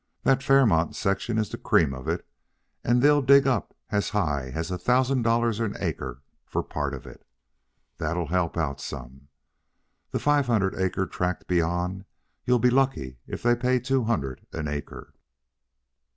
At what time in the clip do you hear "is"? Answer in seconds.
1.37-1.49